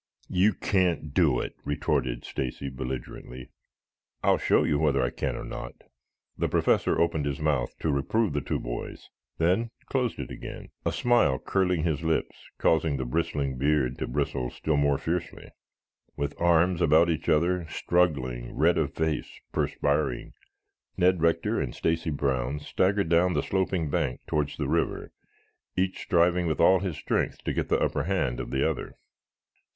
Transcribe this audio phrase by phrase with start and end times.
[0.31, 3.51] "You can't do it," retorted Stacy belligerently.
[4.23, 5.75] "I'll show you whether I can or not."
[6.35, 10.91] The Professor opened his mouth to reprove the two boys, then closed it again, a
[10.91, 15.51] smile curling his lips, causing the bristling beard to bristle still more fiercely.
[16.17, 20.33] With arms about each other, struggling, red of face, perspiring,
[20.97, 25.11] Ned Rector and Stacy Brown staggered down the sloping bank towards the river,
[25.75, 28.95] each striving with all his strength to get the upper hand of the other.